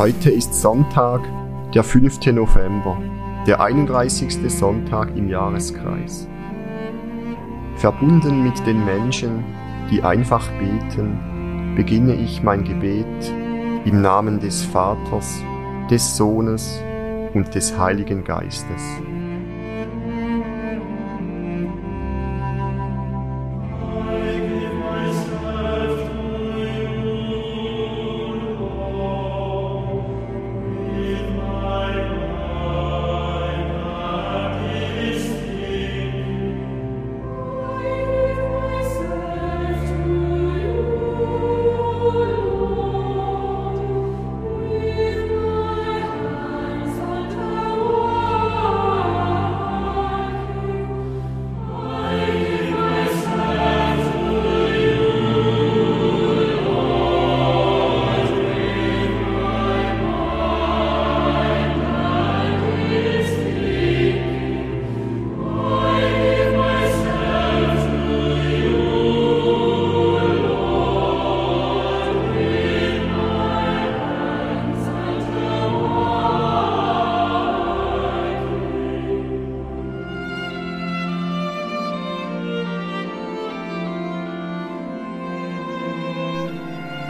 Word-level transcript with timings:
Heute 0.00 0.30
ist 0.30 0.54
Sonntag, 0.54 1.20
der 1.74 1.84
5. 1.84 2.32
November, 2.32 2.96
der 3.46 3.60
31. 3.60 4.50
Sonntag 4.50 5.14
im 5.14 5.28
Jahreskreis. 5.28 6.26
Verbunden 7.76 8.42
mit 8.42 8.66
den 8.66 8.82
Menschen, 8.86 9.44
die 9.90 10.02
einfach 10.02 10.48
beten, 10.52 11.74
beginne 11.76 12.14
ich 12.14 12.42
mein 12.42 12.64
Gebet 12.64 13.30
im 13.84 14.00
Namen 14.00 14.40
des 14.40 14.62
Vaters, 14.62 15.44
des 15.90 16.16
Sohnes 16.16 16.82
und 17.34 17.54
des 17.54 17.78
Heiligen 17.78 18.24
Geistes. 18.24 18.82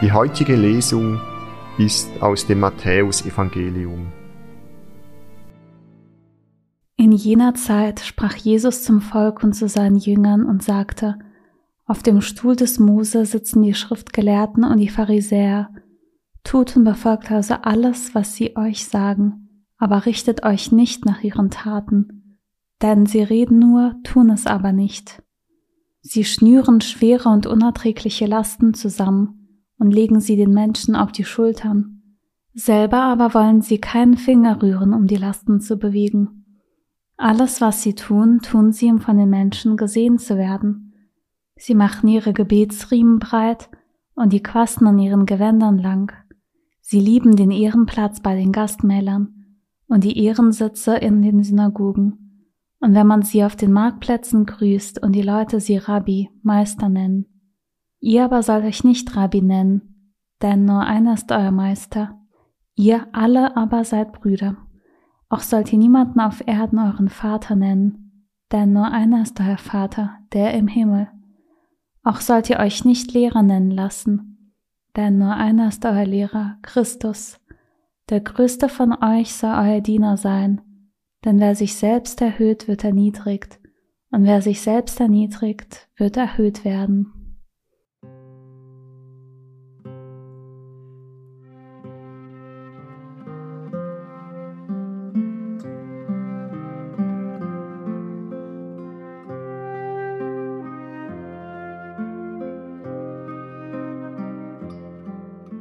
Die 0.01 0.11
heutige 0.11 0.55
Lesung 0.55 1.21
ist 1.77 2.23
aus 2.23 2.47
dem 2.47 2.61
Matthäusevangelium. 2.61 4.11
In 6.97 7.11
jener 7.11 7.53
Zeit 7.53 7.99
sprach 7.99 8.35
Jesus 8.35 8.81
zum 8.81 9.01
Volk 9.01 9.43
und 9.43 9.53
zu 9.53 9.67
seinen 9.67 9.97
Jüngern 9.97 10.43
und 10.43 10.63
sagte, 10.63 11.19
Auf 11.85 12.01
dem 12.01 12.21
Stuhl 12.21 12.55
des 12.55 12.79
Mose 12.79 13.25
sitzen 13.25 13.61
die 13.61 13.75
Schriftgelehrten 13.75 14.63
und 14.63 14.79
die 14.79 14.89
Pharisäer. 14.89 15.69
Tut 16.43 16.75
und 16.75 16.83
befolgt 16.83 17.29
also 17.31 17.53
alles, 17.61 18.15
was 18.15 18.33
sie 18.33 18.57
euch 18.57 18.87
sagen, 18.87 19.67
aber 19.77 20.07
richtet 20.07 20.43
euch 20.43 20.71
nicht 20.71 21.05
nach 21.05 21.21
ihren 21.21 21.51
Taten, 21.51 22.39
denn 22.81 23.05
sie 23.05 23.21
reden 23.21 23.59
nur, 23.59 23.97
tun 24.03 24.31
es 24.31 24.47
aber 24.47 24.71
nicht. 24.71 25.21
Sie 26.01 26.25
schnüren 26.25 26.81
schwere 26.81 27.29
und 27.29 27.45
unerträgliche 27.45 28.25
Lasten 28.25 28.73
zusammen, 28.73 29.40
und 29.81 29.89
legen 29.89 30.19
sie 30.19 30.35
den 30.35 30.53
Menschen 30.53 30.95
auf 30.95 31.11
die 31.11 31.25
Schultern. 31.25 32.03
Selber 32.53 33.01
aber 33.01 33.33
wollen 33.33 33.61
sie 33.61 33.79
keinen 33.79 34.15
Finger 34.15 34.61
rühren, 34.61 34.93
um 34.93 35.07
die 35.07 35.15
Lasten 35.15 35.59
zu 35.59 35.77
bewegen. 35.77 36.45
Alles, 37.17 37.61
was 37.61 37.81
sie 37.81 37.95
tun, 37.95 38.41
tun 38.43 38.73
sie, 38.73 38.91
um 38.91 38.99
von 38.99 39.17
den 39.17 39.31
Menschen 39.31 39.77
gesehen 39.77 40.19
zu 40.19 40.37
werden. 40.37 40.93
Sie 41.55 41.73
machen 41.73 42.07
ihre 42.07 42.31
Gebetsriemen 42.31 43.17
breit 43.17 43.71
und 44.13 44.33
die 44.33 44.43
Quasten 44.43 44.85
an 44.85 44.99
ihren 44.99 45.25
Gewändern 45.25 45.79
lang. 45.79 46.13
Sie 46.81 46.99
lieben 46.99 47.35
den 47.35 47.49
Ehrenplatz 47.49 48.19
bei 48.19 48.35
den 48.35 48.51
Gastmälern 48.51 49.57
und 49.87 50.03
die 50.03 50.23
Ehrensitze 50.23 50.95
in 50.95 51.23
den 51.23 51.41
Synagogen. 51.41 52.45
Und 52.79 52.93
wenn 52.93 53.07
man 53.07 53.23
sie 53.23 53.43
auf 53.43 53.55
den 53.55 53.71
Marktplätzen 53.71 54.45
grüßt 54.45 55.01
und 55.01 55.13
die 55.13 55.23
Leute 55.23 55.59
sie 55.59 55.77
Rabbi, 55.77 56.29
Meister 56.43 56.87
nennen. 56.87 57.30
Ihr 58.01 58.25
aber 58.25 58.41
sollt 58.41 58.65
euch 58.65 58.83
nicht 58.83 59.15
Rabbi 59.15 59.41
nennen, 59.41 60.13
denn 60.41 60.65
nur 60.65 60.81
einer 60.81 61.13
ist 61.13 61.31
euer 61.31 61.51
Meister. 61.51 62.19
Ihr 62.75 63.07
alle 63.13 63.55
aber 63.55 63.85
seid 63.85 64.11
Brüder. 64.11 64.57
Auch 65.29 65.41
sollt 65.41 65.71
ihr 65.71 65.77
niemanden 65.77 66.19
auf 66.19 66.45
Erden 66.45 66.79
euren 66.79 67.09
Vater 67.09 67.55
nennen, 67.55 68.27
denn 68.51 68.73
nur 68.73 68.87
einer 68.87 69.21
ist 69.21 69.39
euer 69.39 69.59
Vater, 69.59 70.17
der 70.33 70.55
im 70.55 70.67
Himmel. 70.67 71.09
Auch 72.03 72.19
sollt 72.21 72.49
ihr 72.49 72.59
euch 72.59 72.83
nicht 72.85 73.13
Lehrer 73.13 73.43
nennen 73.43 73.69
lassen, 73.69 74.55
denn 74.95 75.19
nur 75.19 75.35
einer 75.35 75.67
ist 75.67 75.85
euer 75.85 76.05
Lehrer, 76.05 76.57
Christus. 76.63 77.39
Der 78.09 78.19
größte 78.19 78.67
von 78.67 78.93
euch 79.03 79.35
soll 79.35 79.53
euer 79.53 79.79
Diener 79.79 80.17
sein, 80.17 80.61
denn 81.23 81.39
wer 81.39 81.53
sich 81.53 81.75
selbst 81.75 82.19
erhöht, 82.19 82.67
wird 82.67 82.83
erniedrigt, 82.83 83.59
und 84.09 84.23
wer 84.23 84.41
sich 84.41 84.61
selbst 84.61 84.99
erniedrigt, 84.99 85.87
wird 85.95 86.17
erhöht 86.17 86.65
werden. 86.65 87.20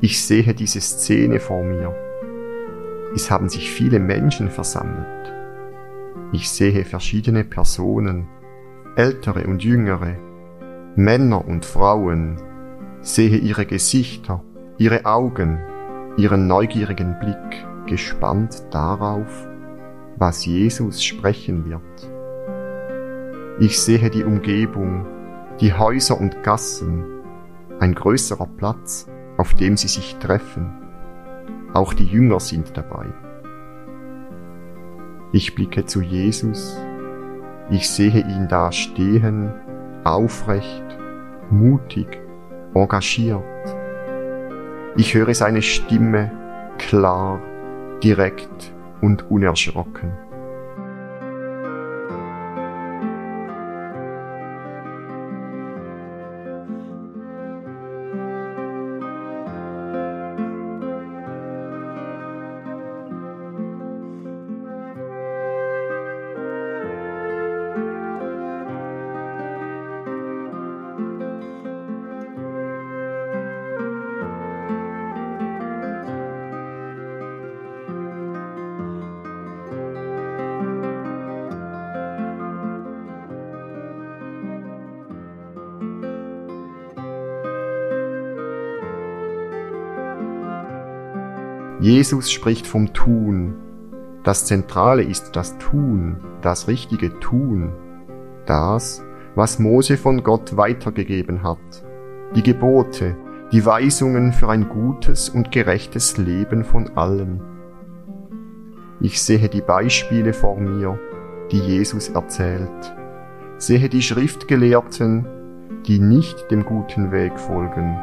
Ich 0.03 0.25
sehe 0.25 0.55
diese 0.55 0.81
Szene 0.81 1.41
vor 1.41 1.63
mir. 1.63 1.95
Es 3.15 3.31
haben 3.31 3.51
sich 3.51 3.71
viele 3.71 3.99
Menschen 3.99 4.49
versammelt. 4.49 5.31
Ich 6.33 6.49
sehe 6.49 6.87
verschiedene 6.87 7.45
Personen, 7.45 8.27
ältere 8.97 9.47
und 9.47 9.63
jüngere, 9.63 10.17
Männer 10.97 11.47
und 11.47 11.67
Frauen, 11.67 12.41
sehe 13.03 13.37
ihre 13.37 13.67
Gesichter, 13.67 14.43
ihre 14.79 15.05
Augen, 15.05 15.59
ihren 16.17 16.47
neugierigen 16.47 17.19
Blick, 17.21 17.67
gespannt 17.87 18.63
darauf, 18.71 19.47
was 20.17 20.47
Jesus 20.47 21.05
sprechen 21.05 21.67
wird. 21.67 22.11
Ich 23.61 23.79
sehe 23.79 24.09
die 24.09 24.25
Umgebung, 24.25 25.05
die 25.61 25.75
Häuser 25.75 26.19
und 26.19 26.43
Gassen, 26.43 27.05
ein 27.81 27.95
größerer 27.95 28.47
Platz, 28.57 29.07
auf 29.41 29.55
dem 29.55 29.79
sie 29.79 29.89
sich 29.89 30.17
treffen. 30.17 30.71
Auch 31.73 31.95
die 31.95 32.05
Jünger 32.05 32.41
sind 32.41 32.77
dabei. 32.77 33.07
Ich 35.33 35.55
blicke 35.55 35.87
zu 35.87 36.03
Jesus, 36.03 36.79
ich 37.71 37.89
sehe 37.89 38.21
ihn 38.21 38.49
da 38.49 38.71
stehen, 38.71 39.51
aufrecht, 40.05 40.85
mutig, 41.51 42.21
engagiert. 42.75 43.41
Ich 44.97 45.15
höre 45.15 45.33
seine 45.33 45.63
Stimme 45.63 46.31
klar, 46.77 47.41
direkt 48.03 48.75
und 49.01 49.31
unerschrocken. 49.31 50.13
Jesus 91.81 92.31
spricht 92.31 92.67
vom 92.67 92.93
Tun. 92.93 93.55
Das 94.23 94.45
Zentrale 94.45 95.03
ist 95.03 95.35
das 95.35 95.57
Tun, 95.57 96.19
das 96.43 96.69
richtige 96.69 97.19
Tun. 97.21 97.73
Das, 98.45 99.03
was 99.35 99.59
Mose 99.59 99.97
von 99.97 100.23
Gott 100.23 100.59
weitergegeben 100.59 101.43
hat. 101.43 101.59
Die 102.37 102.43
Gebote, 102.43 103.17
die 103.51 103.65
Weisungen 103.65 104.35
für 104.35 104.51
ein 104.51 104.69
gutes 104.69 105.31
und 105.31 105.53
gerechtes 105.53 106.19
Leben 106.19 106.65
von 106.65 106.91
allen. 106.97 107.41
Ich 109.01 109.23
sehe 109.23 109.49
die 109.49 109.63
Beispiele 109.63 110.35
vor 110.35 110.59
mir, 110.61 110.99
die 111.51 111.61
Jesus 111.61 112.11
erzählt, 112.11 112.95
sehe 113.57 113.89
die 113.89 114.03
Schriftgelehrten, 114.03 115.27
die 115.87 115.99
nicht 115.99 116.51
dem 116.51 116.67
guten 116.67 117.11
Weg 117.11 117.41
folgen. 117.41 117.99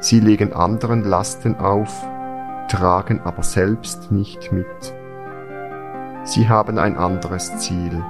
Sie 0.00 0.20
legen 0.20 0.52
anderen 0.52 1.02
Lasten 1.02 1.56
auf, 1.56 2.06
tragen 2.68 3.20
aber 3.24 3.42
selbst 3.42 4.12
nicht 4.12 4.52
mit. 4.52 4.94
Sie 6.24 6.48
haben 6.48 6.78
ein 6.78 6.96
anderes 6.96 7.56
Ziel. 7.58 8.02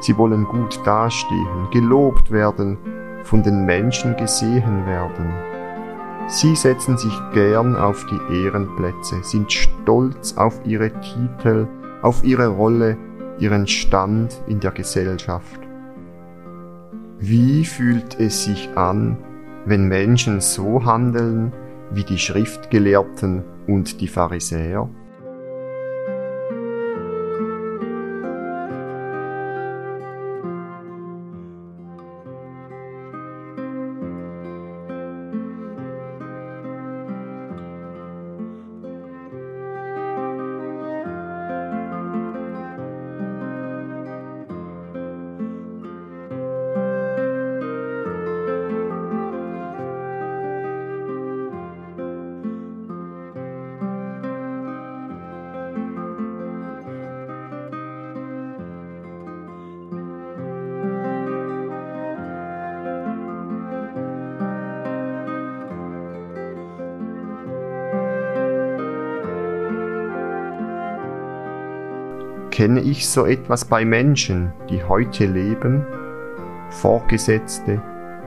Sie 0.00 0.16
wollen 0.16 0.44
gut 0.44 0.78
dastehen, 0.84 1.70
gelobt 1.72 2.30
werden, 2.30 2.78
von 3.24 3.42
den 3.42 3.64
Menschen 3.64 4.16
gesehen 4.16 4.86
werden. 4.86 5.32
Sie 6.28 6.54
setzen 6.54 6.98
sich 6.98 7.18
gern 7.32 7.74
auf 7.74 8.04
die 8.06 8.44
Ehrenplätze, 8.44 9.22
sind 9.22 9.50
stolz 9.50 10.36
auf 10.36 10.60
ihre 10.64 10.90
Titel, 11.00 11.66
auf 12.02 12.22
ihre 12.22 12.48
Rolle, 12.48 12.98
ihren 13.38 13.66
Stand 13.66 14.40
in 14.46 14.60
der 14.60 14.72
Gesellschaft. 14.72 15.60
Wie 17.18 17.64
fühlt 17.64 18.20
es 18.20 18.44
sich 18.44 18.68
an, 18.76 19.16
wenn 19.64 19.88
Menschen 19.88 20.40
so 20.40 20.84
handeln 20.84 21.52
wie 21.90 22.04
die 22.04 22.18
Schriftgelehrten 22.18 23.42
und 23.68 24.00
die 24.00 24.08
Pharisäer? 24.08 24.88
Kenne 72.58 72.80
ich 72.80 73.08
so 73.08 73.24
etwas 73.24 73.66
bei 73.66 73.84
Menschen, 73.84 74.52
die 74.68 74.82
heute 74.82 75.26
leben? 75.26 75.86
Vorgesetzte, 76.70 77.80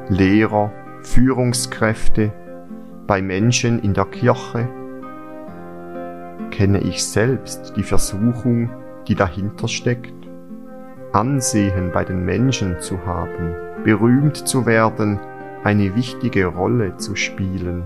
Lehrer, 0.07 0.72
Führungskräfte, 1.01 2.31
bei 3.07 3.22
Menschen 3.22 3.81
in 3.81 3.94
der 3.94 4.06
Kirche? 4.06 4.69
Kenne 6.50 6.80
ich 6.80 7.04
selbst 7.04 7.74
die 7.75 7.83
Versuchung, 7.83 8.69
die 9.10 9.16
dahinter 9.16 9.68
steckt? 9.68 10.30
Ansehen 11.12 11.92
bei 11.92 12.06
den 12.06 12.24
Menschen 12.24 12.80
zu 12.80 13.06
haben, 13.06 13.54
berühmt 13.83 14.38
zu 14.48 14.66
werden, 14.66 15.19
eine 15.66 15.94
wichtige 15.94 16.45
Rolle 16.45 16.95
zu 16.95 17.18
spielen. 17.18 17.83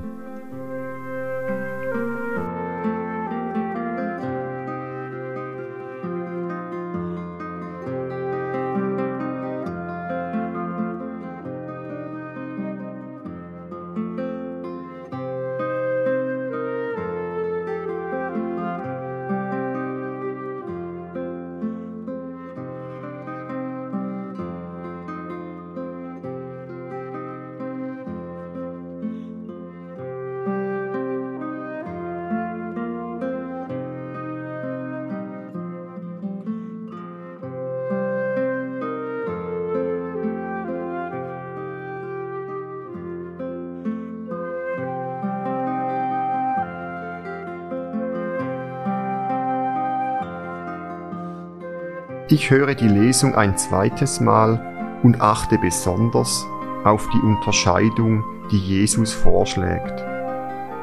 Ich 52.27 52.49
höre 52.49 52.73
die 52.73 52.87
Lesung 52.87 53.35
ein 53.35 53.55
zweites 53.55 54.19
Mal 54.19 54.99
und 55.03 55.21
achte 55.21 55.59
besonders 55.59 56.47
auf 56.83 57.07
die 57.13 57.19
Unterscheidung, 57.19 58.23
die 58.49 58.57
Jesus 58.57 59.13
vorschlägt. 59.13 60.03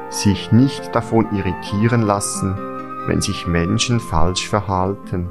Sich 0.09 0.53
nicht 0.53 0.95
davon 0.95 1.27
irritieren 1.35 2.01
lassen, 2.01 2.55
wenn 3.07 3.19
sich 3.19 3.45
Menschen 3.45 3.99
falsch 3.99 4.47
verhalten. 4.47 5.29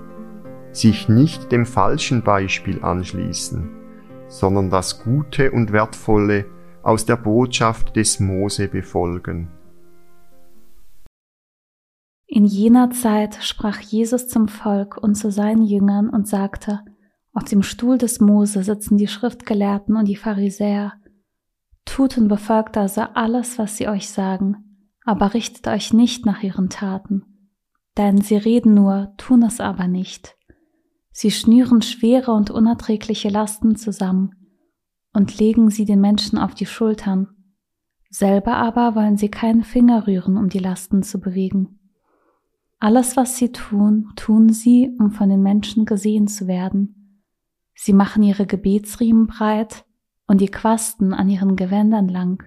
Sich 0.72 1.08
nicht 1.08 1.50
dem 1.50 1.64
falschen 1.64 2.22
Beispiel 2.22 2.84
anschließen, 2.84 3.70
sondern 4.28 4.68
das 4.68 5.02
Gute 5.02 5.50
und 5.50 5.72
Wertvolle 5.72 6.44
aus 6.82 7.06
der 7.06 7.16
Botschaft 7.16 7.96
des 7.96 8.20
Mose 8.20 8.68
befolgen. 8.68 9.48
In 12.34 12.46
jener 12.46 12.88
Zeit 12.88 13.36
sprach 13.42 13.80
Jesus 13.80 14.26
zum 14.26 14.48
Volk 14.48 14.96
und 14.96 15.16
zu 15.16 15.30
seinen 15.30 15.64
Jüngern 15.64 16.08
und 16.08 16.26
sagte, 16.26 16.80
auf 17.34 17.44
dem 17.44 17.62
Stuhl 17.62 17.98
des 17.98 18.20
Mose 18.20 18.62
sitzen 18.62 18.96
die 18.96 19.06
Schriftgelehrten 19.06 19.96
und 19.96 20.08
die 20.08 20.16
Pharisäer. 20.16 20.94
Tut 21.84 22.16
und 22.16 22.28
befolgt 22.28 22.78
also 22.78 23.02
alles, 23.02 23.58
was 23.58 23.76
sie 23.76 23.86
euch 23.86 24.08
sagen, 24.08 24.88
aber 25.04 25.34
richtet 25.34 25.68
euch 25.68 25.92
nicht 25.92 26.24
nach 26.24 26.42
ihren 26.42 26.70
Taten. 26.70 27.52
Denn 27.98 28.22
sie 28.22 28.36
reden 28.36 28.72
nur, 28.72 29.12
tun 29.18 29.42
es 29.42 29.60
aber 29.60 29.86
nicht. 29.86 30.34
Sie 31.10 31.30
schnüren 31.30 31.82
schwere 31.82 32.32
und 32.32 32.50
unerträgliche 32.50 33.28
Lasten 33.28 33.76
zusammen 33.76 34.30
und 35.12 35.38
legen 35.38 35.68
sie 35.68 35.84
den 35.84 36.00
Menschen 36.00 36.38
auf 36.38 36.54
die 36.54 36.64
Schultern. 36.64 37.28
Selber 38.08 38.56
aber 38.56 38.94
wollen 38.94 39.18
sie 39.18 39.30
keinen 39.30 39.64
Finger 39.64 40.06
rühren, 40.06 40.38
um 40.38 40.48
die 40.48 40.60
Lasten 40.60 41.02
zu 41.02 41.20
bewegen. 41.20 41.78
Alles, 42.82 43.16
was 43.16 43.36
sie 43.36 43.52
tun, 43.52 44.08
tun 44.16 44.48
sie, 44.48 44.90
um 44.98 45.12
von 45.12 45.28
den 45.28 45.40
Menschen 45.40 45.84
gesehen 45.84 46.26
zu 46.26 46.48
werden. 46.48 47.22
Sie 47.76 47.92
machen 47.92 48.24
ihre 48.24 48.44
Gebetsriemen 48.44 49.28
breit 49.28 49.84
und 50.26 50.40
die 50.40 50.48
Quasten 50.48 51.14
an 51.14 51.28
ihren 51.28 51.54
Gewändern 51.54 52.08
lang. 52.08 52.42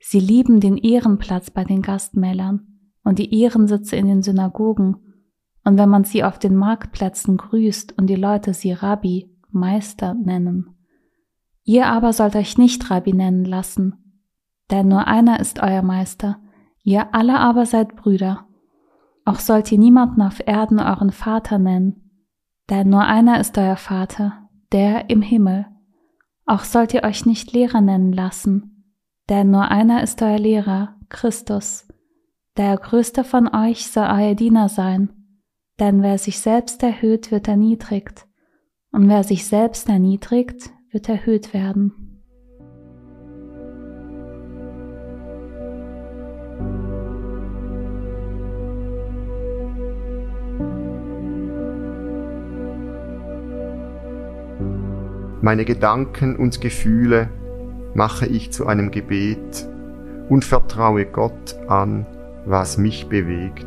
Sie 0.00 0.18
lieben 0.18 0.58
den 0.58 0.76
Ehrenplatz 0.76 1.52
bei 1.52 1.62
den 1.62 1.82
Gastmälern 1.82 2.66
und 3.04 3.20
die 3.20 3.32
Ehrensitze 3.42 3.94
in 3.94 4.08
den 4.08 4.22
Synagogen. 4.22 4.96
Und 5.62 5.78
wenn 5.78 5.88
man 5.88 6.02
sie 6.02 6.24
auf 6.24 6.40
den 6.40 6.56
Marktplätzen 6.56 7.36
grüßt 7.36 7.96
und 7.96 8.08
die 8.08 8.16
Leute 8.16 8.54
sie 8.54 8.72
Rabbi, 8.72 9.30
Meister 9.52 10.14
nennen. 10.14 10.74
Ihr 11.62 11.86
aber 11.86 12.12
sollt 12.12 12.34
euch 12.34 12.58
nicht 12.58 12.90
Rabbi 12.90 13.12
nennen 13.12 13.44
lassen, 13.44 14.18
denn 14.72 14.88
nur 14.88 15.06
einer 15.06 15.38
ist 15.38 15.62
euer 15.62 15.82
Meister, 15.82 16.40
ihr 16.82 17.14
alle 17.14 17.38
aber 17.38 17.66
seid 17.66 17.94
Brüder. 17.94 18.48
Auch 19.24 19.38
sollt 19.38 19.72
ihr 19.72 19.78
niemanden 19.78 20.22
auf 20.22 20.46
Erden 20.46 20.80
euren 20.80 21.10
Vater 21.10 21.58
nennen, 21.58 22.26
denn 22.70 22.88
nur 22.88 23.04
einer 23.04 23.40
ist 23.40 23.56
euer 23.56 23.76
Vater, 23.76 24.48
der 24.72 25.10
im 25.10 25.22
Himmel. 25.22 25.66
Auch 26.46 26.64
sollt 26.64 26.92
ihr 26.92 27.04
euch 27.04 27.24
nicht 27.24 27.52
Lehrer 27.52 27.80
nennen 27.80 28.12
lassen, 28.12 28.94
denn 29.30 29.50
nur 29.50 29.70
einer 29.70 30.02
ist 30.02 30.20
euer 30.20 30.38
Lehrer, 30.38 30.96
Christus. 31.08 31.88
Der 32.56 32.76
größte 32.76 33.24
von 33.24 33.48
euch 33.54 33.86
soll 33.88 34.04
euer 34.04 34.34
Diener 34.34 34.68
sein, 34.68 35.10
denn 35.80 36.02
wer 36.02 36.18
sich 36.18 36.38
selbst 36.38 36.82
erhöht, 36.82 37.30
wird 37.30 37.48
erniedrigt, 37.48 38.26
und 38.92 39.08
wer 39.08 39.24
sich 39.24 39.46
selbst 39.46 39.88
erniedrigt, 39.88 40.70
wird 40.90 41.08
erhöht 41.08 41.52
werden. 41.52 42.03
Meine 55.44 55.66
Gedanken 55.66 56.36
und 56.36 56.62
Gefühle 56.62 57.28
mache 57.92 58.24
ich 58.24 58.50
zu 58.50 58.66
einem 58.66 58.90
Gebet 58.90 59.68
und 60.30 60.42
vertraue 60.42 61.04
Gott 61.04 61.56
an, 61.68 62.06
was 62.46 62.78
mich 62.78 63.10
bewegt. 63.10 63.66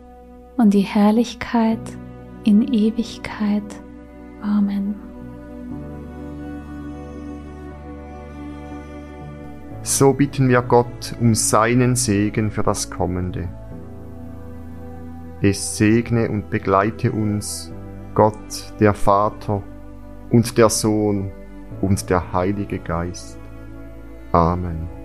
und 0.61 0.75
die 0.75 0.81
Herrlichkeit 0.81 1.79
in 2.43 2.71
Ewigkeit. 2.71 3.63
Amen. 4.43 4.95
So 9.81 10.13
bitten 10.13 10.49
wir 10.49 10.61
Gott 10.61 11.15
um 11.19 11.33
seinen 11.33 11.95
Segen 11.95 12.51
für 12.51 12.61
das 12.61 12.91
Kommende. 12.91 13.49
Es 15.41 15.77
segne 15.77 16.29
und 16.29 16.51
begleite 16.51 17.11
uns, 17.11 17.73
Gott, 18.13 18.73
der 18.79 18.93
Vater 18.93 19.63
und 20.29 20.59
der 20.59 20.69
Sohn 20.69 21.31
und 21.81 22.07
der 22.11 22.31
Heilige 22.33 22.77
Geist. 22.77 23.39
Amen. 24.31 25.00